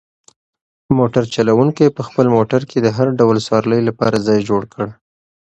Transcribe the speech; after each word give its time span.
موټر 0.97 1.23
چلونکي 1.35 1.85
په 1.95 2.01
خپل 2.07 2.25
موټر 2.35 2.61
کې 2.69 2.77
د 2.81 2.87
هر 2.97 3.07
ډول 3.19 3.37
سوارلۍ 3.45 3.81
لپاره 3.89 4.23
ځای 4.27 4.39
جوړ 4.49 4.61
کړ. 4.73 4.85